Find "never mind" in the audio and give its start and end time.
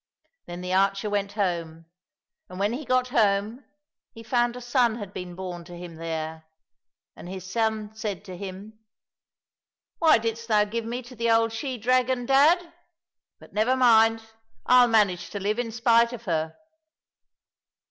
13.53-14.23